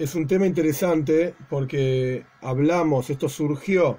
[0.00, 3.98] es un tema interesante porque hablamos, esto surgió,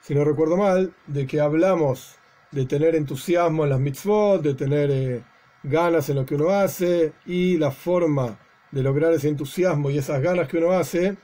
[0.00, 2.16] si no recuerdo mal, de que hablamos
[2.50, 5.22] de tener entusiasmo en las mitzvot, de tener eh,
[5.62, 8.36] ganas en lo que uno hace y la forma
[8.72, 11.16] de lograr ese entusiasmo y esas ganas que uno hace,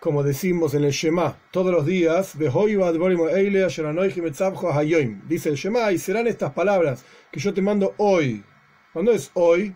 [0.00, 2.36] como decimos en el Shema, todos los días,
[5.28, 8.42] dice el Shema, y serán estas palabras que yo te mando hoy.
[8.92, 9.72] ¿Cuándo es hoy?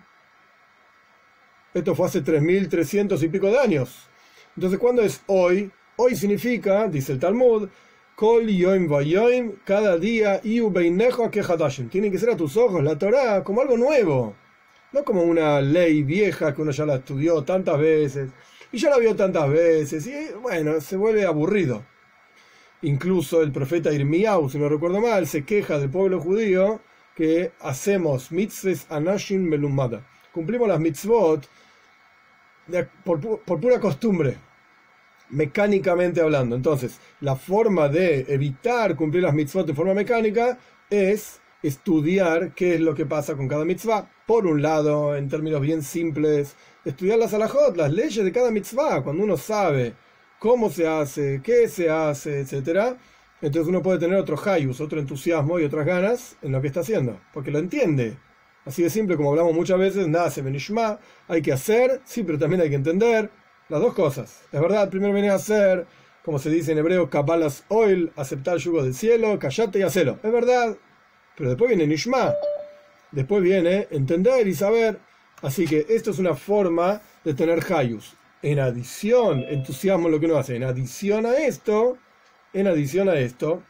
[1.77, 4.09] Esto fue hace 3.300 y pico de años.
[4.57, 5.71] Entonces, ¿cuándo es hoy?
[5.97, 7.69] Hoy significa, dice el Talmud,
[8.15, 11.31] Kol Yoim Vayoim, cada día, Iu Beinejo
[11.91, 14.35] Tienen que ser a tus ojos la Torah como algo nuevo.
[14.91, 18.31] No como una ley vieja que uno ya la estudió tantas veces
[18.73, 20.07] y ya la vio tantas veces.
[20.07, 21.85] Y bueno, se vuelve aburrido.
[22.81, 26.81] Incluso el profeta Irmiau, si no recuerdo mal, se queja del pueblo judío
[27.15, 30.07] que hacemos mitzvahs anashim melumada.
[30.33, 31.47] Cumplimos las mitzvot
[33.05, 33.21] por,
[33.61, 34.37] pura costumbre,
[35.31, 36.57] mecánicamente hablando.
[36.57, 40.59] Entonces, la forma de evitar cumplir las mitzvot de forma mecánica
[40.91, 44.09] es estudiar qué es lo que pasa con cada mitzvah.
[44.27, 49.03] Por un lado, en términos bien simples, estudiar las alajot, las leyes de cada mitzvah,
[49.03, 49.95] cuando uno sabe
[50.39, 52.97] cómo se hace, qué se hace, etc.
[53.41, 56.81] Entonces uno puede tener otro hayus, otro entusiasmo y otras ganas en lo que está
[56.81, 58.17] haciendo, porque lo entiende.
[58.67, 62.37] Así de simple como hablamos muchas veces, nada se benishma, hay que hacer, sí, pero
[62.37, 63.31] también hay que entender
[63.69, 64.43] las dos cosas.
[64.51, 65.87] Es verdad, primero viene a hacer,
[66.25, 70.19] como se dice en hebreo, kabalas oil, aceptar yugo del cielo, callate y hacelo.
[70.21, 70.77] Es verdad,
[71.37, 72.35] pero después viene nishma,
[73.13, 74.99] después viene entender y saber.
[75.43, 78.17] Así que esto es una forma de tener hayus.
[78.43, 80.57] En adición, entusiasmo en lo que uno hace.
[80.57, 81.99] En adición a esto,
[82.53, 83.63] en adición a esto,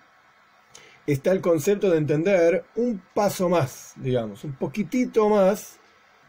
[1.06, 5.78] está el concepto de entender un paso más, digamos, un poquitito más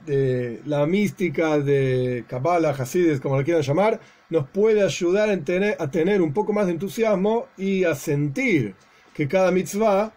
[0.06, 5.76] de la mística de Kabbalah, Hasides, como lo quieran llamar, nos puede ayudar a tener,
[5.80, 8.76] a tener un poco más de entusiasmo y a sentir
[9.14, 10.14] que cada mitzvah,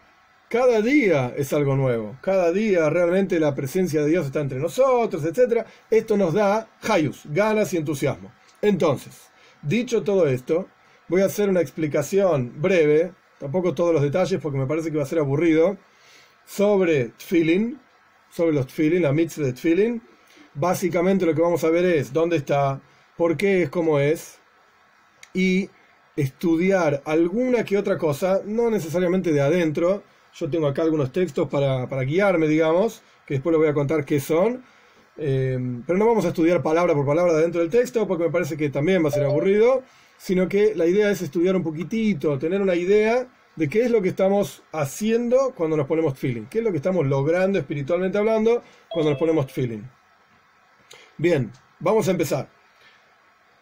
[0.50, 5.24] cada día es algo nuevo, cada día realmente la presencia de Dios está entre nosotros,
[5.24, 5.64] etc.
[5.90, 8.32] Esto nos da hayus, ganas y entusiasmo.
[8.60, 9.30] Entonces,
[9.62, 10.68] dicho todo esto,
[11.08, 15.02] voy a hacer una explicación breve tampoco todos los detalles porque me parece que va
[15.02, 15.78] a ser aburrido,
[16.44, 17.80] sobre Tfilin,
[18.30, 20.02] sobre los Tfilin, la mitzvah de Tfilin.
[20.54, 22.80] Básicamente lo que vamos a ver es dónde está,
[23.16, 24.38] por qué es como es,
[25.32, 25.70] y
[26.16, 30.02] estudiar alguna que otra cosa, no necesariamente de adentro.
[30.34, 34.20] Yo tengo acá algunos textos para, guiarme, digamos, que después les voy a contar qué
[34.20, 34.62] son.
[35.16, 38.30] Eh, pero no vamos a estudiar palabra por palabra de adentro del texto porque me
[38.30, 39.82] parece que también va a ser aburrido
[40.20, 43.26] sino que la idea es estudiar un poquitito, tener una idea
[43.56, 46.76] de qué es lo que estamos haciendo cuando nos ponemos feeling, qué es lo que
[46.76, 49.80] estamos logrando espiritualmente hablando cuando nos ponemos feeling.
[51.16, 52.50] Bien, vamos a empezar.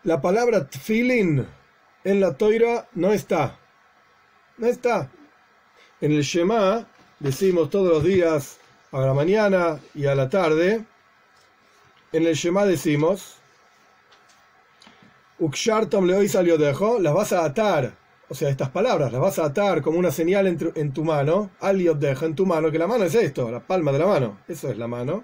[0.02, 1.44] La palabra feeling
[2.02, 3.56] en la toira no está.
[4.56, 5.12] No está.
[6.00, 6.88] En el Shema
[7.20, 8.58] decimos todos los días
[8.90, 10.84] a la mañana y a la tarde.
[12.10, 13.37] En el Shema decimos
[15.40, 17.96] Ukshartom le hoy salió dejo, las vas a atar,
[18.28, 21.04] o sea, estas palabras las vas a atar como una señal en tu, en tu
[21.04, 21.50] mano,
[21.96, 24.68] dejo, en tu mano, que la mano es esto, la palma de la mano, eso
[24.68, 25.22] es la mano.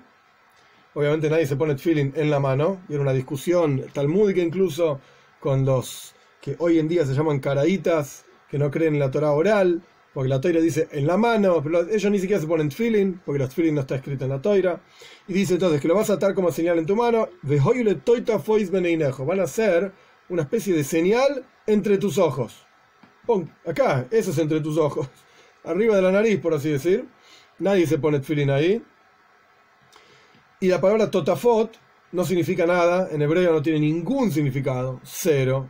[0.94, 5.00] Obviamente nadie se pone feeling en la mano, y era una discusión talmúdica incluso
[5.40, 9.32] con los que hoy en día se llaman caraitas, que no creen en la Torah
[9.32, 9.82] oral,
[10.14, 13.40] porque la toira dice en la mano, pero ellos ni siquiera se ponen feeling, porque
[13.40, 14.80] los feeling no está escrito en la toira.
[15.26, 19.46] Y dice entonces que lo vas a atar como señal en tu mano, van a
[19.48, 19.92] ser
[20.28, 22.64] una especie de señal entre tus ojos.
[23.26, 25.08] Pon, acá, eso es entre tus ojos.
[25.64, 27.08] Arriba de la nariz, por así decir.
[27.58, 28.82] Nadie se pone feeling ahí.
[30.60, 31.76] Y la palabra totafot
[32.12, 35.68] no significa nada, en hebreo no tiene ningún significado, cero.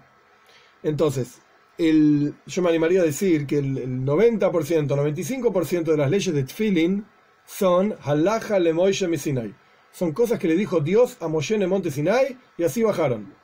[0.82, 1.40] Entonces,
[1.78, 4.40] el, yo me animaría a decir que el, 90%,
[4.86, 7.04] 95% de las leyes de Tfilin
[7.44, 9.54] son halacha le Moishe Sinai.
[9.92, 13.34] Son cosas que le dijo Dios a Moshe en monte Sinai y así bajaron.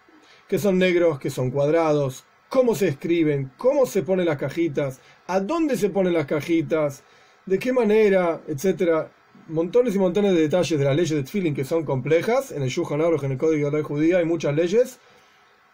[0.48, 5.38] Que son negros, que son cuadrados, cómo se escriben, cómo se ponen las cajitas, a
[5.40, 7.04] dónde se ponen las cajitas,
[7.46, 9.12] de qué manera, etcétera.
[9.48, 12.52] Montones y montones de detalles de las leyes de Tfilin que son complejas.
[12.52, 14.98] En el Shulchan Aruch, en el Código de la Ley Judía, hay muchas leyes.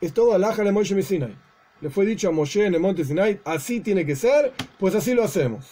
[0.00, 1.36] Es todo halacha le Moishe Sinai
[1.80, 5.14] le fue dicho a Moshe en el monte Sinai, así tiene que ser, pues así
[5.14, 5.66] lo hacemos.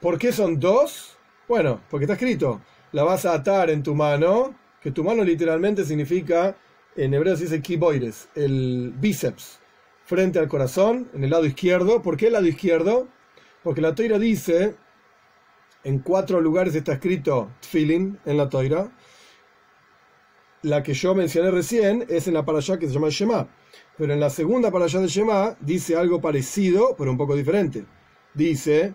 [0.00, 1.16] ¿Por qué son dos?
[1.46, 2.60] Bueno, porque está escrito,
[2.92, 6.56] la vas a atar en tu mano, que tu mano literalmente significa,
[6.96, 9.60] en hebreo se dice kiboires, el bíceps,
[10.04, 12.02] frente al corazón, en el lado izquierdo.
[12.02, 13.08] ¿Por qué el lado izquierdo?
[13.62, 14.74] Porque la toira dice,
[15.84, 18.90] en cuatro lugares está escrito tfilin en la toira,
[20.62, 23.48] la que yo mencioné recién es en la parashá que se llama Shema.
[23.96, 27.84] Pero en la segunda parashá de Shema dice algo parecido, pero un poco diferente.
[28.34, 28.94] Dice,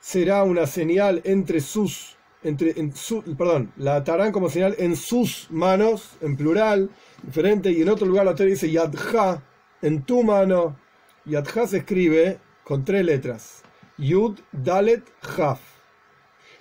[0.00, 5.50] será una señal entre sus, entre, en su, perdón, la atarán como señal en sus
[5.50, 6.90] manos, en plural,
[7.22, 9.42] diferente, y en otro lugar la Torah dice Yadja,
[9.82, 10.76] en tu mano.
[11.24, 13.62] Yadja se escribe con tres letras,
[13.98, 15.02] Yud, Dalet,
[15.36, 15.60] Haf.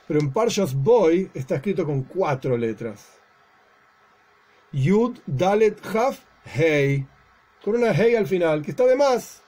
[0.08, 3.20] Pero en Parshas Boy está escrito con cuatro letras.
[4.72, 7.06] Yud, Dalet, Haf, Hey.
[7.64, 9.44] Con una Hey al final, que está de más.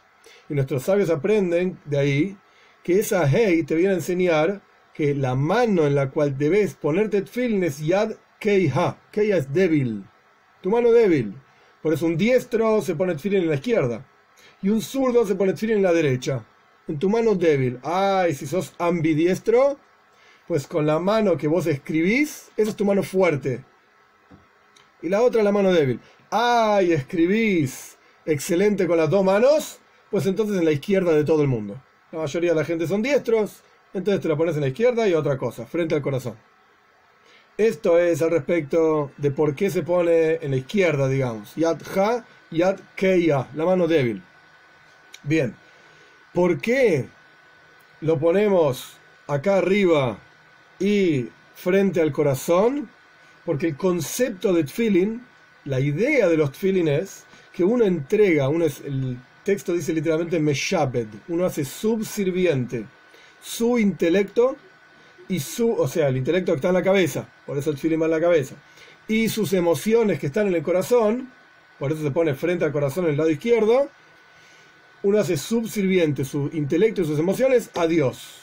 [0.50, 2.38] Y nuestros sabios aprenden de ahí
[2.84, 4.62] que esa Hey te viene a enseñar
[4.94, 9.00] que la mano en la cual debes ponerte tefilin es Yad Keiha.
[9.12, 10.06] Keiha es débil.
[10.62, 11.34] Tu mano débil.
[11.82, 14.06] Por eso un diestro se pone tefilin en la izquierda.
[14.62, 16.46] Y un zurdo se pone tefilin en la derecha.
[16.90, 17.80] En tu mano débil.
[17.84, 19.78] Ay, si sos ambidiestro,
[20.48, 23.64] pues con la mano que vos escribís, esa es tu mano fuerte.
[25.04, 26.00] Y la otra la mano débil.
[26.32, 27.96] Ay, escribís
[28.26, 31.80] excelente con las dos manos, pues entonces en la izquierda de todo el mundo.
[32.12, 33.62] La mayoría de la gente son diestros,
[33.94, 36.38] entonces te la pones en la izquierda y otra cosa, frente al corazón.
[37.56, 41.54] Esto es al respecto de por qué se pone en la izquierda, digamos.
[41.56, 44.24] Yad ha, yad keya, la mano débil.
[45.22, 45.56] Bien,
[46.40, 47.06] ¿por qué
[48.00, 48.94] lo ponemos
[49.28, 50.18] acá arriba
[50.80, 52.90] y frente al corazón?
[53.44, 55.22] Porque el concepto de tfilin,
[55.66, 61.44] la idea de los tfilin es que uno entrega, el texto dice literalmente meshabed, uno
[61.44, 62.86] hace subserviente
[63.42, 64.56] su intelecto
[65.28, 68.00] y su, o sea, el intelecto que está en la cabeza, por eso el feeling
[68.00, 68.56] va en la cabeza,
[69.10, 71.34] y sus emociones que están en el corazón,
[71.78, 73.90] por eso se pone frente al corazón en el lado izquierdo,
[75.04, 78.42] uno hace subserviente su intelecto y sus emociones a Dios.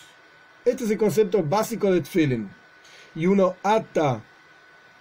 [0.64, 2.46] Este es el concepto básico de feeling.
[3.14, 4.22] Y uno ata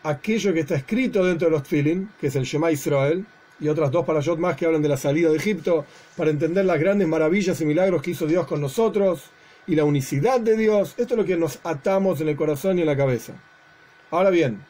[0.03, 3.25] aquello que está escrito dentro de los feeling, que es el Shema Israel,
[3.59, 5.85] y otras dos parashot más que hablan de la salida de Egipto,
[6.15, 9.23] para entender las grandes maravillas y milagros que hizo Dios con nosotros
[9.65, 10.93] y la unicidad de Dios.
[10.97, 13.33] Esto es lo que nos atamos en el corazón y en la cabeza.
[14.11, 14.61] Ahora bien,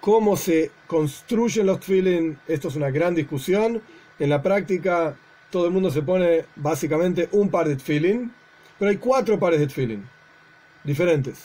[0.00, 2.38] ¿cómo se construyen los tefilin?
[2.46, 3.82] Esto es una gran discusión.
[4.18, 5.16] En la práctica,
[5.54, 8.32] todo el mundo se pone básicamente un par de tefilin,
[8.76, 10.04] pero hay cuatro pares de tefilin
[10.82, 11.38] diferentes.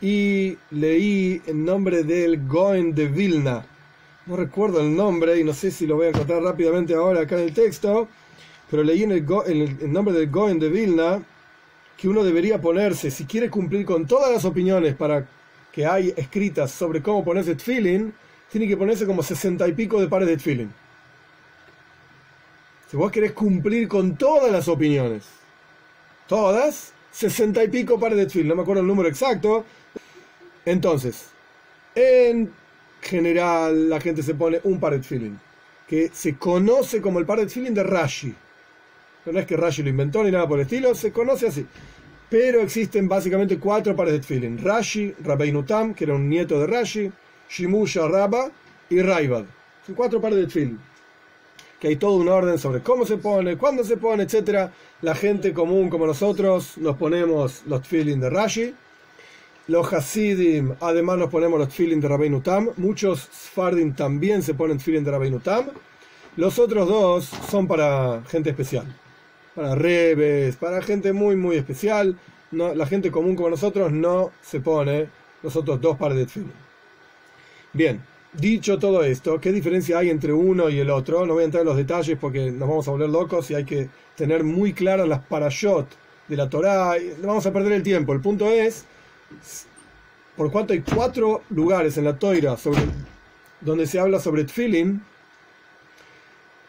[0.00, 3.64] Y leí el nombre del Goen de Vilna
[4.26, 7.36] no recuerdo el nombre y no sé si lo voy a encontrar rápidamente ahora acá
[7.36, 8.08] en el texto,
[8.68, 11.22] pero leí en el, nombre del Goen de Vilna
[11.96, 15.28] que uno debería ponerse, si quiere cumplir con todas las opiniones para
[15.70, 18.10] que hay escritas sobre cómo ponerse feeling,
[18.50, 20.68] tiene que ponerse como sesenta y pico de pares de feeling.
[22.90, 25.24] Si vos querés cumplir con todas las opiniones,
[26.28, 29.64] todas, sesenta y pico pares de feeling, no me acuerdo el número exacto.
[30.64, 31.28] Entonces,
[31.94, 32.52] en
[33.00, 35.36] general la gente se pone un par de feeling,
[35.86, 38.34] que se conoce como el par de feeling de Rashi.
[39.26, 41.66] No es que Rashi lo inventó ni nada por el estilo, se conoce así.
[42.28, 44.58] Pero existen básicamente cuatro pares de feeling.
[44.58, 47.12] Rashi, Rabbeinu Tam, que era un nieto de Rashi,
[47.48, 48.50] Shimusha Rabba
[48.90, 49.44] y Raibad.
[49.86, 50.78] Son cuatro pares de feeling.
[51.84, 54.70] Que hay todo un orden sobre cómo se pone, cuándo se pone, etc.
[55.02, 58.74] La gente común como nosotros nos ponemos los feeling de Rashi
[59.66, 62.70] los Hasidim, además nos ponemos los tefilin de Rabbeinu Tam.
[62.76, 65.66] Muchos Sfardim también se ponen tefilin de Rabbeinu Tam.
[66.36, 68.86] Los otros dos son para gente especial.
[69.54, 72.18] Para rebes, para gente muy, muy especial.
[72.50, 75.08] La gente común como nosotros no se pone
[75.42, 76.52] los otros dos pares de tefilin.
[77.72, 78.02] Bien,
[78.38, 81.26] dicho todo esto, ¿qué diferencia hay entre uno y el otro?
[81.26, 83.64] No voy a entrar en los detalles porque nos vamos a volver locos y hay
[83.64, 85.86] que tener muy claras las parashot
[86.28, 86.94] de la Torah.
[87.22, 88.12] Vamos a perder el tiempo.
[88.12, 88.86] El punto es
[90.36, 92.56] por cuanto hay cuatro lugares en la toira
[93.60, 95.02] donde se habla sobre tefilin,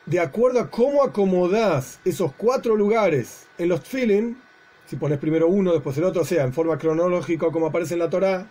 [0.05, 4.37] de acuerdo a cómo acomodás esos cuatro lugares en los tefilin,
[4.85, 8.09] si pones primero uno, después el otro, sea en forma cronológica como aparece en la
[8.09, 8.47] Torah,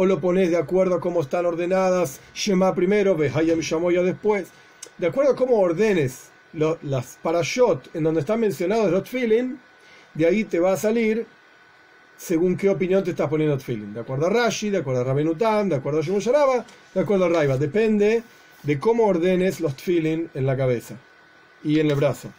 [0.00, 4.48] o lo pones de acuerdo a cómo están ordenadas, Shema primero, Behayam Shamoya después,
[4.96, 9.60] de acuerdo a cómo ordenes las parashot en donde están mencionados los tefilin,
[10.14, 11.26] de ahí te va a salir
[12.16, 13.92] según qué opinión te estás poniendo feeling.
[13.92, 16.64] De acuerdo a Rashi, de acuerdo a Rabenutam, de acuerdo a Shemosharaba,
[16.94, 17.58] de acuerdo a Raiva.
[17.58, 18.22] Depende
[18.62, 20.96] de cómo ordenes los feeling en la cabeza
[21.62, 22.30] y en el brazo.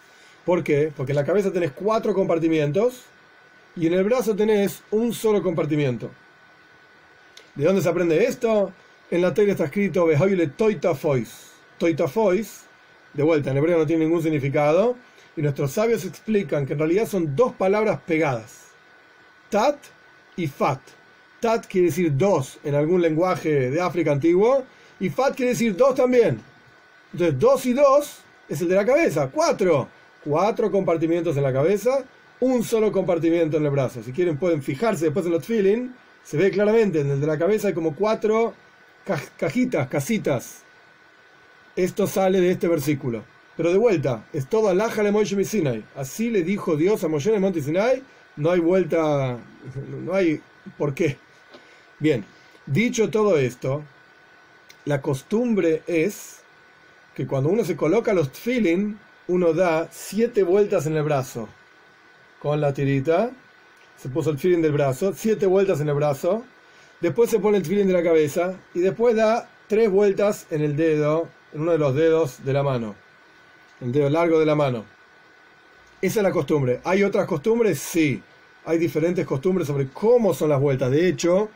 [0.46, 0.92] ¿Por qué?
[0.98, 3.04] Porque en la cabeza tenés cuatro compartimientos
[3.76, 6.10] y en el brazo tenés un solo compartimiento.
[7.56, 8.72] ¿De dónde se aprende esto?
[9.10, 11.52] En la teoría está escrito Behoyle Toita Fois.
[11.78, 12.66] Toita Fois,
[13.14, 14.96] de vuelta, en hebreo no tiene ningún significado.
[15.36, 18.62] Y nuestros sabios explican que en realidad son dos palabras pegadas
[19.52, 19.78] tat
[20.38, 20.80] y fat.
[21.40, 24.64] Tat quiere decir dos en algún lenguaje de África antiguo
[25.00, 26.40] y fat quiere decir dos también.
[27.12, 29.30] Entonces, dos y dos es el de la cabeza.
[29.32, 29.90] Cuatro.
[30.24, 32.04] Cuatro compartimientos en la cabeza,
[32.40, 34.04] un solo compartimiento en el brazo.
[34.04, 35.90] Si quieren pueden fijarse después en los feeling,
[36.24, 38.54] se ve claramente en el de la cabeza hay como cuatro
[39.38, 40.64] cajitas, casitas.
[41.76, 43.24] Esto sale de este versículo.
[43.58, 45.84] Pero de vuelta, es todo alaja le Moshe Sinai.
[45.96, 48.02] Así le dijo Dios a Moshe en el monte Sinai.
[48.36, 49.38] No hay vuelta,
[50.04, 50.42] no hay
[50.78, 51.18] por qué.
[52.00, 52.26] Bien,
[52.66, 53.84] dicho todo esto,
[54.86, 56.40] la costumbre es
[57.16, 58.96] que cuando uno se coloca los feeling,
[59.28, 61.50] uno da siete vueltas en el brazo.
[62.40, 63.32] Con la tirita,
[64.02, 66.44] se puso el feeling del brazo, siete vueltas en el brazo.
[67.02, 70.76] Después se pone el feeling de la cabeza y después da tres vueltas en el
[70.76, 72.96] dedo, en uno de los dedos de la mano.
[73.80, 74.86] El dedo largo de la mano.
[76.02, 76.82] Esa es la costumbre.
[76.84, 77.78] ¿Hay otras costumbres?
[77.78, 78.24] Sí.
[78.66, 80.90] Hay diferentes costumbres sobre cómo son las vueltas.
[80.90, 81.50] De hecho,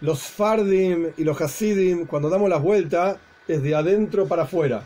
[0.00, 3.16] los Fardim y los Hasidim, cuando damos las vueltas,
[3.48, 4.84] es de adentro para afuera.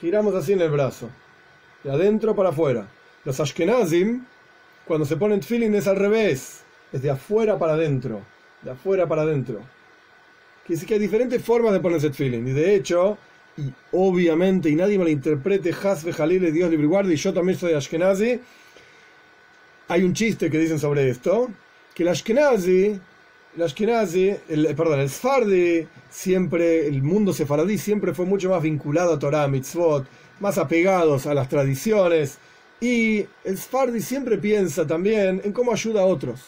[0.00, 1.10] Giramos así en el brazo.
[1.82, 2.88] De adentro para afuera.
[3.24, 4.24] Los Ashkenazim,
[4.86, 6.62] cuando se ponen feeling es al revés.
[6.92, 8.22] Es de afuera para adentro.
[8.62, 9.60] De afuera para adentro.
[10.64, 12.46] Quiere decir que hay diferentes formas de ponerse feeling.
[12.46, 13.18] Y de hecho,
[13.56, 17.72] y obviamente, y nadie me lo interprete, Hasbe Jalil, Dios libre y yo también soy
[17.72, 18.40] Ashkenazi.
[19.88, 21.50] Hay un chiste que dicen sobre esto,
[21.94, 22.98] que el Ashkenazi
[23.56, 29.14] el Ashkenazi, el, perdón, el Sfardi, siempre, el mundo sefaradí siempre fue mucho más vinculado
[29.14, 30.06] a Torah, mitzvot,
[30.40, 32.38] más apegados a las tradiciones.
[32.84, 36.42] Y el Sfardi siempre piensa también en cómo ayuda a otros.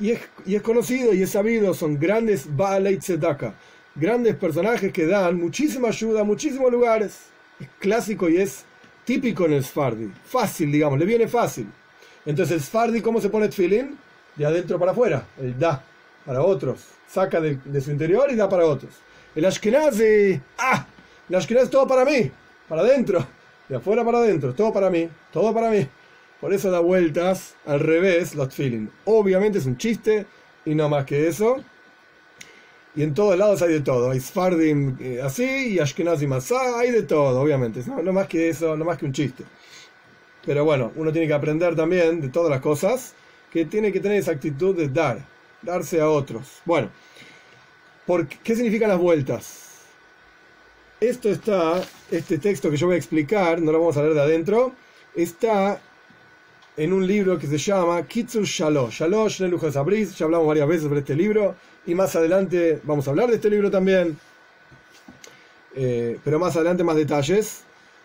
[0.00, 3.54] Y es, conocido y es sabido, son grandes Baalei Tzedaka,
[3.94, 7.26] grandes personajes que dan muchísima ayuda a muchísimos lugares.
[7.60, 8.64] Es clásico y es
[9.04, 10.10] típico en el Sfardi.
[10.24, 11.68] Fácil, digamos, le viene fácil.
[12.24, 13.94] Entonces el Sfardi, ¿cómo se pone feeling?
[14.34, 15.80] De adentro para afuera, el da
[16.24, 18.94] para otros, saca de, su interior y da para otros.
[19.32, 20.84] El Ashkenazi, ah,
[21.28, 22.32] el Ashkenazi es todo para mí,
[22.68, 23.24] para adentro,
[23.68, 25.86] de afuera para adentro, todo para mí, todo para mí.
[26.40, 28.88] Por eso da vueltas al revés los feeling.
[29.06, 30.26] Obviamente es un chiste
[30.64, 31.56] y no más que eso.
[32.94, 34.10] Y en todos lados hay de todo.
[34.10, 37.82] Hay Sfardim eh, así y Ashkenazi más hay de todo, obviamente.
[37.86, 39.44] No, no más que eso, no más que un chiste.
[40.44, 43.14] Pero bueno, uno tiene que aprender también de todas las cosas
[43.50, 46.60] que tiene que tener esa actitud de dar darse a otros.
[46.64, 46.90] Bueno,
[48.06, 49.65] ¿por qué significan las vueltas?
[51.00, 54.22] Esto está, este texto que yo voy a explicar, no lo vamos a leer de
[54.22, 54.72] adentro,
[55.14, 55.78] está
[56.74, 59.00] en un libro que se llama Kitsur Shalosh.
[59.00, 61.54] Shalosh, Nelujas Abris, ya hablamos varias veces sobre este libro,
[61.86, 64.18] y más adelante vamos a hablar de este libro también,
[65.74, 67.64] eh, pero más adelante más detalles,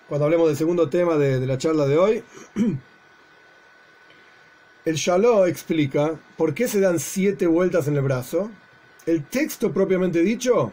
[0.09, 2.23] cuando hablemos del segundo tema de, de la charla de hoy.
[4.83, 8.49] El Shalom explica por qué se dan siete vueltas en el brazo.
[9.05, 10.71] El texto propiamente dicho,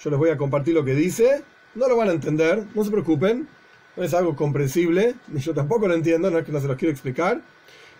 [0.00, 1.42] yo les voy a compartir lo que dice,
[1.74, 3.48] no lo van a entender, no se preocupen,
[3.96, 6.76] no es algo comprensible, ni yo tampoco lo entiendo, no es que no se los
[6.76, 7.40] quiero explicar,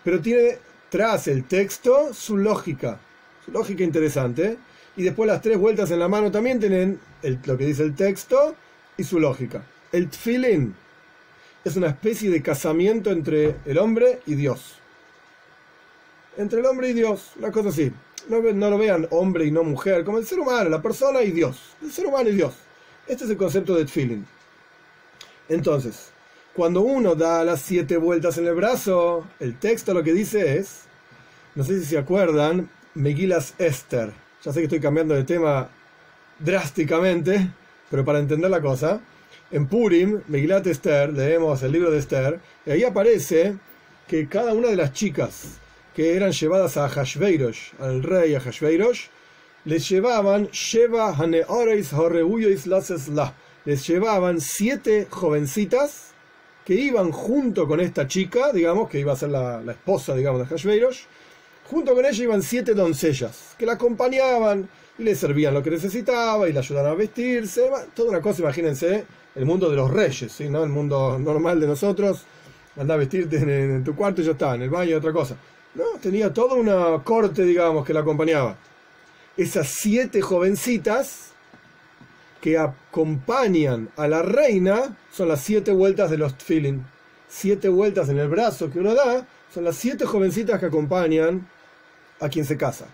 [0.03, 2.99] pero tiene tras el texto su lógica,
[3.45, 4.57] su lógica interesante,
[4.95, 6.99] y después las tres vueltas en la mano también tienen
[7.45, 8.55] lo que dice el texto
[8.97, 9.63] y su lógica.
[9.91, 10.75] El tfilin
[11.63, 14.79] es una especie de casamiento entre el hombre y Dios
[16.37, 17.91] entre el hombre y Dios, una cosa así.
[18.29, 21.75] No, lo vean hombre y no mujer, como el ser humano, la persona y Dios.
[21.81, 22.53] El ser humano y Dios.
[23.07, 24.23] Este es el concepto de feeling.
[25.49, 26.09] Entonces,
[26.53, 30.81] cuando uno da las siete vueltas en el brazo, el texto lo que dice es,
[31.55, 34.11] no sé si se acuerdan, Megilas Esther.
[34.43, 35.69] Ya sé que estoy cambiando de tema
[36.39, 37.49] drásticamente,
[37.89, 38.99] pero para entender la cosa,
[39.51, 43.55] en Purim, Megilat Esther, leemos el libro de Esther, y ahí aparece
[44.07, 45.59] que cada una de las chicas
[45.97, 49.07] que eran llevadas a Hashveirosh, al rey Hashveirosh,
[49.65, 51.91] les llevaban Sheva Haneoreis
[52.67, 53.33] La,
[53.65, 56.11] les llevaban siete jovencitas
[56.63, 60.45] que iban junto con esta chica, digamos, que iba a ser la, esposa, digamos, de
[60.45, 60.99] Hashveirosh,
[61.67, 66.47] junto con ella iban siete doncellas que la acompañaban y le servían lo que necesitaba
[66.47, 70.47] y le ayudaban a vestirse, toda una cosa, imagínense, el mundo de los reyes, ¿sí?
[70.47, 70.63] ¿no?
[70.63, 72.23] el mundo normal de nosotros,
[72.75, 75.35] anda a vestirte en, en tu cuarto y ya está, en el baño otra cosa.
[75.77, 78.57] No, tenía toda una corte, digamos, que la acompañaba.
[79.37, 81.33] Esas siete jovencitas
[82.41, 86.79] que acompañan a la reina son las siete vueltas de los feeling.
[87.27, 91.47] Siete vueltas en el brazo que uno da son las siete jovencitas que acompañan
[92.19, 92.87] a quien se casa.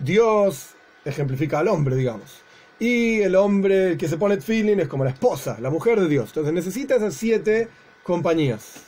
[0.00, 0.70] Dios
[1.04, 2.40] ejemplifica al hombre, digamos.
[2.80, 6.30] Y el hombre que se pone feeling es como la esposa, la mujer de Dios.
[6.30, 7.68] Entonces necesita esas siete
[8.02, 8.82] compañías.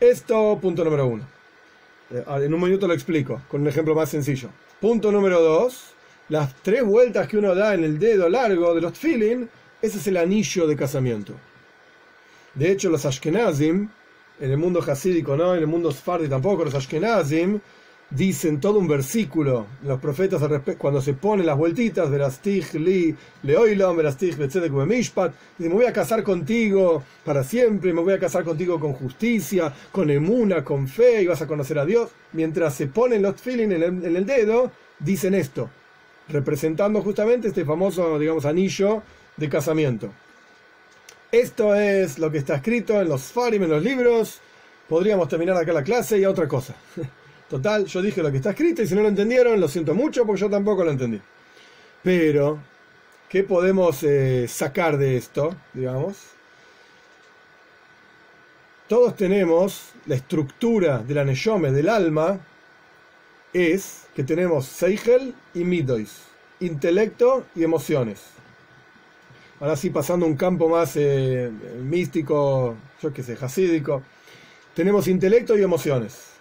[0.00, 1.35] Esto, punto número uno.
[2.10, 4.50] Eh, En un minuto lo explico, con un ejemplo más sencillo.
[4.80, 5.92] Punto número dos,
[6.28, 9.46] las tres vueltas que uno da en el dedo largo de los feeling,
[9.82, 11.32] ese es el anillo de casamiento.
[12.54, 13.88] De hecho, los Ashkenazim,
[14.40, 17.60] en el mundo hasídico no, en el mundo sfardi tampoco, los Ashkenazim
[18.10, 20.40] dicen todo un versículo, los profetas
[20.78, 26.22] cuando se ponen las vueltitas, verastich li leoilom, verastich mishpat, dicen, me voy a casar
[26.22, 31.26] contigo para siempre, me voy a casar contigo con justicia, con emuna, con fe, y
[31.26, 32.10] vas a conocer a Dios.
[32.32, 35.68] Mientras se ponen los feeling en el, en el dedo, dicen esto,
[36.28, 39.02] representando justamente este famoso, digamos, anillo
[39.36, 40.12] de casamiento.
[41.32, 44.40] Esto es lo que está escrito en los farim, en los libros.
[44.88, 46.74] Podríamos terminar acá la clase y otra cosa.
[47.48, 50.26] Total, yo dije lo que está escrito y si no lo entendieron, lo siento mucho
[50.26, 51.20] porque yo tampoco lo entendí.
[52.02, 52.58] Pero,
[53.28, 56.16] ¿qué podemos eh, sacar de esto, digamos?
[58.88, 62.40] Todos tenemos la estructura de la neyome, del alma,
[63.52, 66.22] es que tenemos Seigel y Midois,
[66.60, 68.22] intelecto y emociones.
[69.60, 71.50] Ahora sí, pasando un campo más eh,
[71.82, 74.02] místico, yo qué sé, hasídico,
[74.74, 76.35] tenemos intelecto y emociones.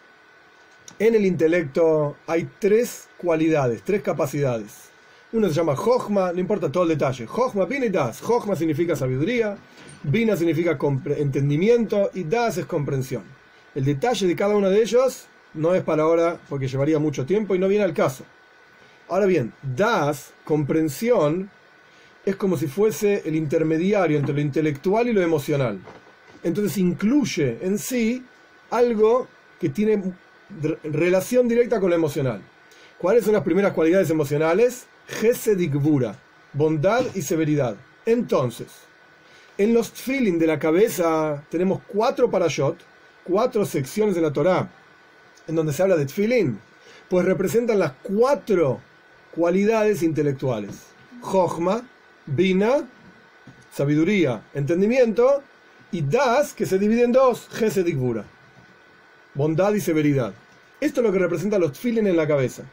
[0.97, 4.89] En el intelecto hay tres cualidades, tres capacidades.
[5.33, 7.27] Uno se llama Jochma, no importa todo el detalle.
[7.27, 8.21] Jochma, Bina y Das.
[8.21, 9.57] Jochma significa sabiduría,
[10.03, 10.77] Bina significa
[11.17, 13.23] entendimiento y Das es comprensión.
[13.75, 17.55] El detalle de cada uno de ellos no es para ahora porque llevaría mucho tiempo
[17.55, 18.23] y no viene al caso.
[19.09, 21.49] Ahora bien, Das, comprensión,
[22.25, 25.77] es como si fuese el intermediario entre lo intelectual y lo emocional.
[26.41, 28.23] Entonces incluye en sí
[28.69, 29.27] algo
[29.59, 30.01] que tiene
[30.83, 32.41] relación directa con lo emocional.
[32.97, 34.85] ¿Cuáles son las primeras cualidades emocionales?
[35.07, 36.15] Gesed y Gvura,
[36.53, 37.75] bondad y severidad.
[38.05, 38.67] Entonces,
[39.57, 42.77] en los feeling de la cabeza tenemos cuatro parashot,
[43.23, 44.69] cuatro secciones de la Torá,
[45.47, 46.59] en donde se habla de tfilin,
[47.09, 48.81] pues representan las cuatro
[49.31, 50.87] cualidades intelectuales.
[51.21, 51.87] Jochma,
[52.25, 52.87] Bina,
[53.71, 55.43] sabiduría, entendimiento,
[55.91, 58.25] y Das, que se divide en dos, Gesed y Gvura,
[59.33, 60.33] bondad y severidad.
[60.79, 62.63] Esto es lo que representa los tfilin en la cabeza.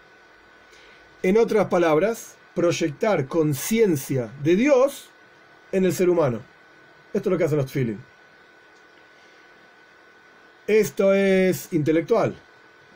[1.23, 5.09] En otras palabras, proyectar conciencia de Dios
[5.71, 6.41] en el ser humano.
[7.12, 7.99] Esto es lo que hacen los tfilin.
[10.67, 12.35] Esto es intelectual.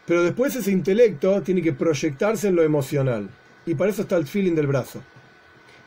[0.06, 3.28] Pero después ese intelecto tiene que proyectarse en lo emocional.
[3.66, 5.02] Y para eso está el feeling del brazo.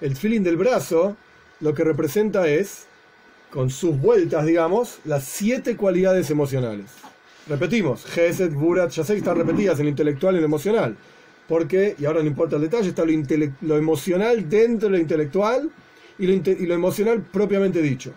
[0.02, 1.16] El feeling del brazo
[1.62, 2.86] lo que representa es,
[3.50, 6.92] con sus vueltas, digamos, las siete cualidades emocionales.
[7.50, 10.96] Repetimos, Gesed, Burat, ya sé que están repetidas en lo intelectual y en lo emocional.
[11.48, 13.12] Porque, y ahora no importa el detalle, está lo,
[13.62, 15.72] lo emocional dentro de lo intelectual
[16.20, 18.14] y lo, inte- y lo emocional propiamente dicho.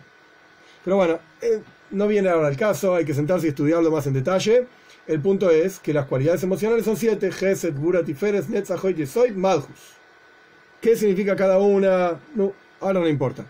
[0.84, 4.12] Pero bueno, eh, no viene ahora al caso, hay que sentarse y estudiarlo más en
[4.12, 4.66] detalle.
[5.06, 9.94] El punto es que las cualidades emocionales son siete: Gesed, Burat, Tiferes, Netzahoy, Yesoid, Malchus.
[10.82, 12.20] ¿Qué significa cada una?
[12.34, 13.46] No, ahora no importa.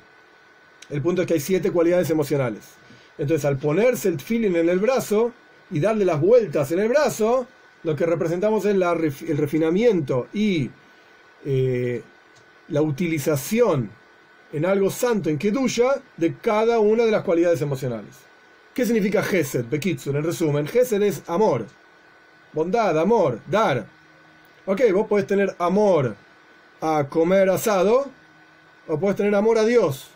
[0.91, 2.63] El punto es que hay siete cualidades emocionales.
[3.19, 5.33] Entonces, al ponerse el feeling en el brazo
[5.73, 7.47] y darle las vueltas en el brazo,
[7.83, 10.71] lo que representamos es el refinamiento y
[11.45, 12.03] eh,
[12.69, 13.91] la utilización
[14.53, 18.17] en algo santo, en Kedusha, de cada una de las cualidades emocionales.
[18.75, 20.17] ¿Qué significa Gesed, Bekitsur?
[20.17, 21.67] En resumen, Gesed es amor,
[22.53, 23.87] bondad, amor, dar.
[24.67, 26.15] Ok, vos podés tener amor
[26.81, 28.11] a comer asado
[28.87, 30.09] o puedes tener amor a Dios.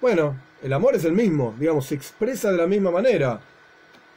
[0.00, 3.40] Bueno, el amor es el mismo, digamos, se expresa de la misma manera.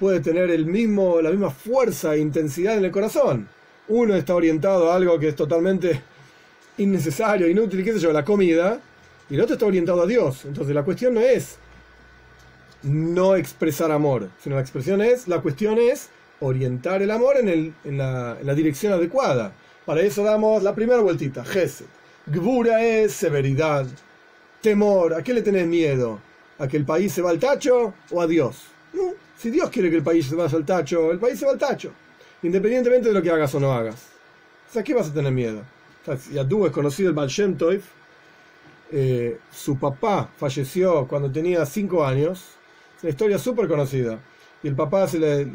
[0.02, 3.48] Puede tener el mismo, la misma fuerza e intensidad en el corazón.
[3.88, 6.02] Uno está orientado a algo que es totalmente
[6.80, 8.80] innecesario, inútil, qué sé yo, la comida,
[9.30, 10.44] y el otro está orientado a Dios.
[10.46, 11.58] Entonces la cuestión no es
[12.82, 16.10] no expresar amor, sino la expresión es, la cuestión es
[16.40, 19.54] orientar el amor en, el, en, la, en la dirección adecuada.
[19.86, 21.86] Para eso damos la primera vueltita, Gesed.
[22.26, 23.86] Gbura es severidad,
[24.62, 25.14] temor.
[25.14, 26.20] ¿A qué le tenés miedo?
[26.58, 28.64] ¿A que el país se va al tacho o a Dios?
[28.94, 31.54] No, si Dios quiere que el país se vaya al tacho, el país se va
[31.54, 31.92] al tacho.
[32.44, 33.96] Independientemente de lo que hagas o no hagas.
[34.70, 35.64] O sea, ¿qué vas a tener miedo?
[36.02, 37.30] O sea, es conocido el Baal.
[38.92, 42.50] Eh, su papá falleció cuando tenía 5 años.
[42.98, 44.20] Es una historia súper conocida.
[44.62, 45.48] Y el papá se le,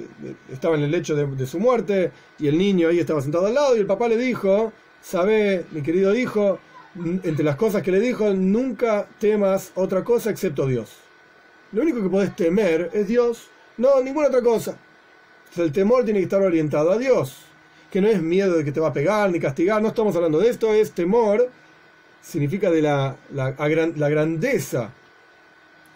[0.53, 3.55] estaba en el lecho de, de su muerte y el niño ahí estaba sentado al
[3.55, 6.59] lado y el papá le dijo, sabe, mi querido hijo,
[7.23, 10.91] entre las cosas que le dijo, nunca temas otra cosa excepto Dios.
[11.71, 14.77] Lo único que podés temer es Dios, no ninguna otra cosa.
[15.57, 17.39] El temor tiene que estar orientado a Dios,
[17.91, 20.39] que no es miedo de que te va a pegar ni castigar, no estamos hablando
[20.39, 21.51] de esto, es temor,
[22.21, 24.93] significa de la, la grandeza,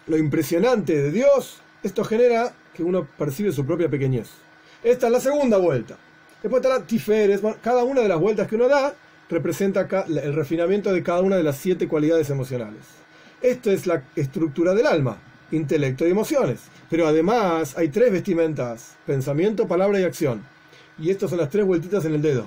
[0.07, 4.29] lo impresionante de Dios, esto genera que uno percibe su propia pequeñez.
[4.83, 5.97] Esta es la segunda vuelta.
[6.41, 7.41] Después está la Tiferes.
[7.61, 8.93] Cada una de las vueltas que uno da
[9.29, 12.81] representa el refinamiento de cada una de las siete cualidades emocionales.
[13.41, 15.17] Esta es la estructura del alma,
[15.51, 16.61] intelecto y emociones.
[16.89, 20.43] Pero además hay tres vestimentas, pensamiento, palabra y acción.
[20.99, 22.45] Y estas son las tres vueltitas en el dedo.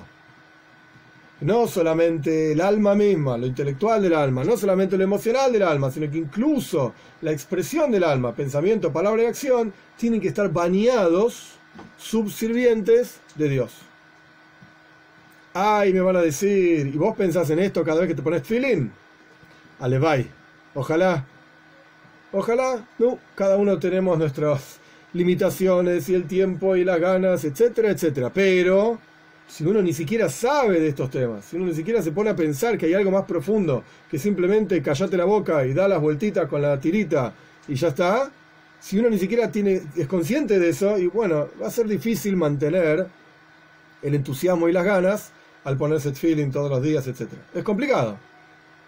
[1.41, 5.91] No solamente el alma misma, lo intelectual del alma, no solamente lo emocional del alma,
[5.91, 11.55] sino que incluso la expresión del alma, pensamiento, palabra y acción, tienen que estar bañados,
[11.97, 13.73] subservientes de Dios.
[15.53, 18.43] Ay, me van a decir, ¿y vos pensás en esto cada vez que te pones
[18.43, 18.89] feeling?
[19.79, 20.29] Alevay.
[20.73, 21.25] Ojalá.
[22.37, 24.81] Ojalá, no, cada uno tenemos nuestras
[25.13, 28.29] limitaciones y el tiempo y las ganas, etcétera, etcétera.
[28.33, 28.99] Pero
[29.47, 32.35] si uno ni siquiera sabe de estos temas, si uno ni siquiera se pone a
[32.35, 36.49] pensar que hay algo más profundo que simplemente callate la boca y da las vueltitas
[36.49, 37.33] con la tirita
[37.69, 38.29] y ya está,
[38.81, 42.35] si uno ni siquiera tiene, es consciente de eso, y bueno, va a ser difícil
[42.35, 43.07] mantener
[44.01, 45.31] el entusiasmo y las ganas
[45.63, 47.29] al ponerse feeling todos los días, etc.
[47.53, 48.19] Es complicado,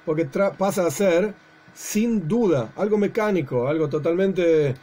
[0.05, 0.25] porque
[0.57, 1.33] pasa a ser,
[1.73, 4.75] sin duda, algo mecánico, algo totalmente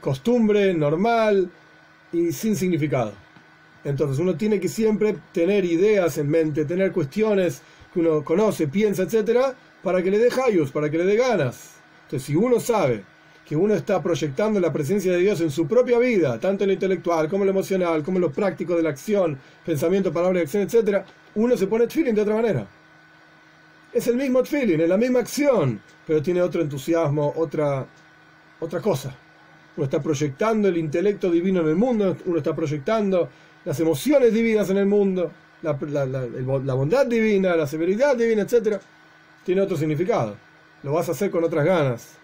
[0.00, 1.50] costumbre, normal
[2.12, 3.12] y sin significado.
[3.84, 9.02] Entonces uno tiene que siempre tener ideas en mente, tener cuestiones que uno conoce, piensa,
[9.02, 11.74] etc., para que le dé hayus, para que le dé ganas.
[12.04, 13.04] Entonces si uno sabe
[13.46, 16.74] que uno está proyectando la presencia de Dios en su propia vida, tanto en lo
[16.74, 20.62] intelectual como en lo emocional, como en lo práctico de la acción, pensamiento, palabra, acción,
[20.62, 22.66] etc., uno se pone feeling de otra manera.
[23.94, 27.86] Es el mismo feeling, es la misma acción, pero tiene otro entusiasmo, otra,
[28.60, 29.16] otra cosa.
[29.76, 33.28] Uno está proyectando el intelecto divino en el mundo, uno está proyectando
[33.64, 35.30] las emociones divinas en el mundo,
[35.62, 38.80] la, la bondad divina, la severidad divina, etc.
[39.44, 40.36] Tiene otro significado.
[40.82, 42.18] Lo vas a hacer con otras ganas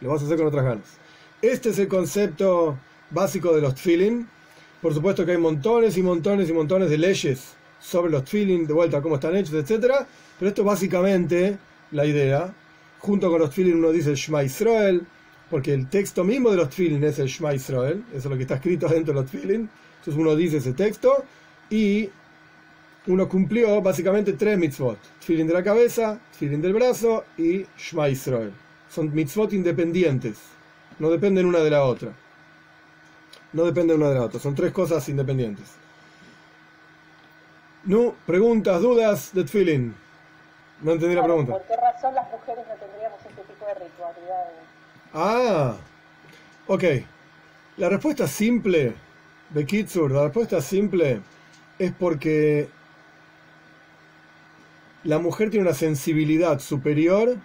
[0.00, 0.98] lo vas a hacer con otras ganas.
[1.42, 2.78] Este es el concepto
[3.10, 4.24] básico de los feeling.
[4.82, 8.72] Por supuesto que hay montones y montones y montones de leyes sobre los feeling, de
[8.72, 10.06] vuelta, cómo están hechos, etc.
[10.38, 11.58] Pero esto es básicamente
[11.92, 12.52] la idea.
[12.98, 15.06] Junto con los feeling uno dice Shema Israel,
[15.50, 18.42] porque el texto mismo de los feeling es el Shema Israel, eso es lo que
[18.42, 19.66] está escrito dentro de los feeling.
[19.98, 21.24] Entonces uno dice ese texto
[21.70, 22.08] y
[23.06, 24.98] uno cumplió básicamente tres mitzvot.
[25.20, 28.52] Feeling de la cabeza, feeling del brazo y Shema Israel
[28.96, 30.38] son mitzvot independientes,
[30.98, 32.12] no dependen una de la otra.
[33.52, 35.66] No dependen una de la otra, son tres cosas independientes.
[37.86, 39.92] No, preguntas, dudas de feeling.
[40.82, 41.52] No entendí la pregunta.
[41.52, 44.54] ¿Por qué razón las mujeres no tendríamos este tipo de ritualidades?
[45.14, 45.76] Ah,
[46.66, 46.84] ok.
[47.76, 48.92] La respuesta simple
[49.50, 51.20] de Kitsur, la respuesta simple
[51.78, 52.68] es porque
[55.04, 57.36] la mujer tiene una sensibilidad superior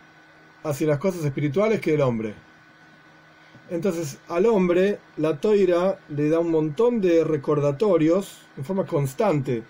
[0.64, 2.34] hacia las cosas espirituales que el hombre.
[3.70, 9.64] Entonces al hombre la toira le da un montón de recordatorios en forma constante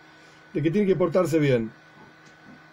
[0.54, 1.72] de que tiene que portarse bien.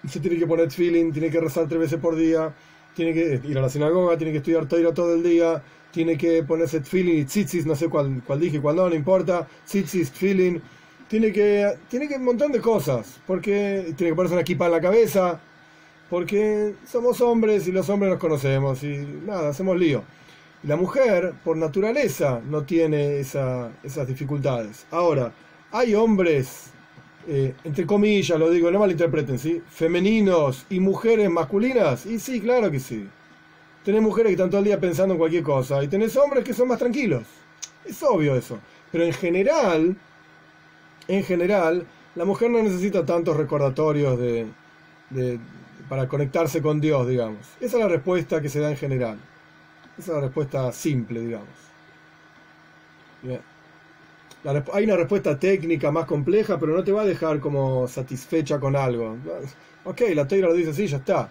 [0.09, 2.55] Se tiene que poner feeling, tiene que rezar tres veces por día,
[2.95, 6.43] tiene que ir a la sinagoga, tiene que estudiar toira todo el día, tiene que
[6.43, 10.61] ponerse feeling y tzitzis, no sé cuál, cuál dije, cuál no, no importa, tzitzis, feeling,
[11.09, 14.73] tiene que, tiene que un montón de cosas, porque tiene que ponerse una equipa en
[14.73, 15.41] la cabeza,
[16.11, 20.03] porque somos hombres y los hombres nos conocemos y nada, hacemos lío.
[20.65, 24.87] la mujer, por naturaleza, no tiene esa, esas dificultades.
[24.91, 25.33] Ahora,
[25.71, 26.73] hay hombres,
[27.31, 29.63] eh, entre comillas, lo digo, no malinterpreten, ¿sí?
[29.69, 32.07] Femeninos y mujeres masculinas.
[32.07, 33.07] Y sí, claro que sí.
[33.85, 36.55] Tenés mujeres que están todo el día pensando en cualquier cosa y tenés hombres que
[36.55, 37.25] son más tranquilos.
[37.85, 38.59] Es obvio eso.
[38.91, 39.97] Pero en general,
[41.07, 44.47] en general, la mujer no necesita tantos recordatorios de,
[45.91, 47.41] para conectarse con Dios, digamos.
[47.61, 49.19] Esa es la respuesta que se da en general.
[49.99, 51.49] Esa es la respuesta simple, digamos.
[54.73, 58.77] Hay una respuesta técnica más compleja, pero no te va a dejar como satisfecha con
[58.77, 59.17] algo.
[59.85, 61.31] Ok, la Teira lo dice así, ya está.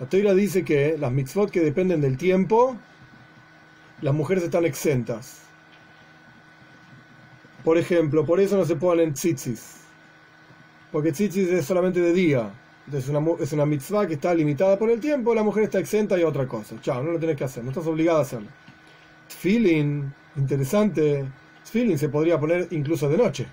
[0.00, 2.76] La Teira dice que las mitzvot que dependen del tiempo,
[4.02, 5.42] las mujeres están exentas.
[7.64, 9.82] Por ejemplo, por eso no se ponen tzitzis.
[10.92, 12.50] Porque tzitzis es solamente de día.
[12.86, 15.80] Entonces es una, es una mitzvah que está limitada por el tiempo, la mujer está
[15.80, 16.76] exenta y otra cosa.
[16.80, 18.48] Chao, no lo tienes que hacer, no estás obligada a hacerlo.
[19.28, 20.04] Feeling,
[20.36, 21.24] interesante.
[21.70, 23.46] Feeling se podría poner incluso de noche.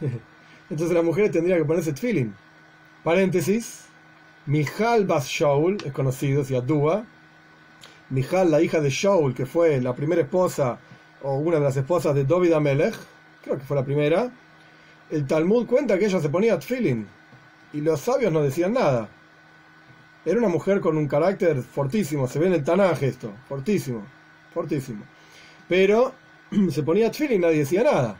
[0.70, 2.32] Entonces la mujer tendría que ponerse feeling.
[3.02, 3.86] Paréntesis.
[4.46, 7.04] Mijal Bas Shaul, es conocido, si Adúa.
[8.08, 10.78] Mijal, la hija de Shaul, que fue la primera esposa
[11.22, 12.94] o una de las esposas de David Amelech,
[13.42, 14.30] creo que fue la primera.
[15.10, 17.04] El Talmud cuenta que ella se ponía feeling
[17.72, 19.08] y los sabios no decían nada.
[20.24, 24.06] Era una mujer con un carácter fortísimo, se ve en el Tanaj esto, fortísimo,
[24.52, 25.04] fortísimo.
[25.68, 26.12] Pero
[26.70, 28.18] se ponía tefilin y nadie decía nada.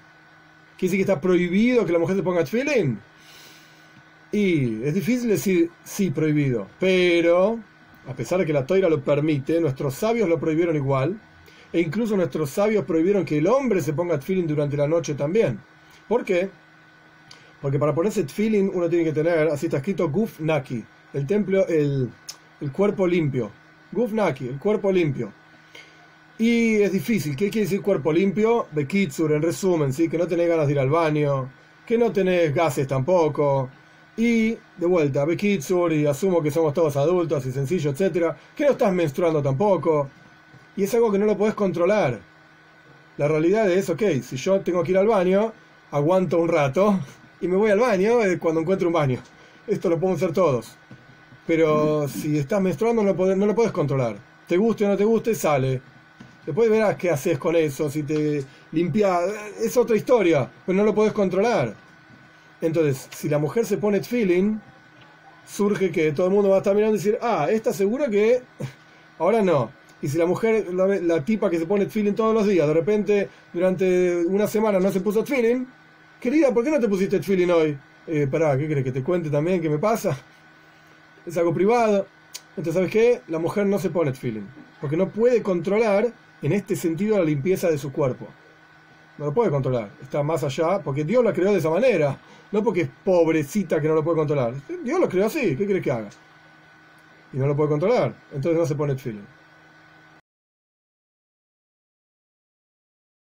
[0.78, 2.98] ¿Quiere decir que está prohibido que la mujer se ponga tefilin?
[4.32, 7.58] Y es difícil decir sí prohibido, pero
[8.06, 11.20] a pesar de que la toira lo permite, nuestros sabios lo prohibieron igual,
[11.72, 15.60] e incluso nuestros sabios prohibieron que el hombre se ponga tefilin durante la noche también.
[16.08, 16.48] ¿Por qué?
[17.60, 21.66] Porque para ponerse tefilin uno tiene que tener, así está escrito, guf naki, el templo,
[21.66, 22.08] el,
[22.60, 23.50] el cuerpo limpio.
[23.92, 25.32] Guf naki, el cuerpo limpio.
[26.40, 27.36] Y es difícil.
[27.36, 28.66] ¿Qué quiere decir cuerpo limpio?
[28.72, 30.08] Bekitsur, en resumen, ¿sí?
[30.08, 31.52] que no tenés ganas de ir al baño,
[31.84, 33.68] que no tenés gases tampoco.
[34.16, 38.70] Y de vuelta, Bekitsur, y asumo que somos todos adultos y sencillo, etcétera, que no
[38.70, 40.08] estás menstruando tampoco.
[40.76, 42.18] Y es algo que no lo podés controlar.
[43.18, 45.52] La realidad es, ok, si yo tengo que ir al baño,
[45.90, 46.98] aguanto un rato
[47.42, 49.20] y me voy al baño eh, cuando encuentro un baño.
[49.66, 50.74] Esto lo podemos hacer todos.
[51.46, 54.16] Pero si estás menstruando no lo, podés, no lo puedes controlar.
[54.48, 55.82] Te guste o no te guste, sale.
[56.46, 59.22] Después verás qué haces con eso, si te limpias.
[59.62, 61.74] Es otra historia, pero no lo podés controlar.
[62.60, 64.58] Entonces, si la mujer se pone feeling,
[65.46, 68.42] surge que todo el mundo va a estar mirando y decir, ah, ¿está segura que
[69.18, 69.70] ahora no?
[70.02, 72.74] Y si la mujer, la, la tipa que se pone feeling todos los días, de
[72.74, 75.66] repente durante una semana no se puso feeling,
[76.20, 77.78] querida, ¿por qué no te pusiste feeling hoy?
[78.06, 78.84] Eh, pará, ¿qué crees?
[78.84, 80.16] ¿Que te cuente también qué me pasa?
[81.26, 82.06] Es algo privado.
[82.56, 83.20] Entonces, ¿sabes qué?
[83.28, 84.46] La mujer no se pone feeling,
[84.80, 88.26] porque no puede controlar en este sentido la limpieza de su cuerpo.
[89.18, 92.18] No lo puede controlar, está más allá, porque Dios la creó de esa manera,
[92.52, 94.54] no porque es pobrecita que no lo puede controlar.
[94.82, 96.08] Dios lo creó así, ¿qué crees que haga?
[97.32, 99.39] Y no lo puede controlar, entonces no se pone feeling.